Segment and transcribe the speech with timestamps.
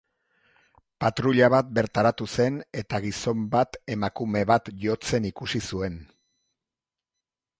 [1.03, 6.01] Patruila bat bertaratu zen, eta gizon bat emakume bat jotzen ikusi zuen.